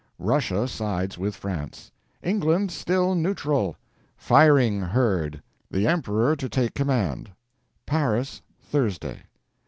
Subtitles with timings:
[0.17, 1.91] RUSSIA SIDES WITH FRANCE.
[2.23, 3.75] ENGLAND STILL NEUTRAL!
[4.17, 5.43] FIRING HEARD!
[5.69, 7.29] THE EMPEROR TO TAKE COMMAND.
[7.85, 9.21] PARIS, Thursday.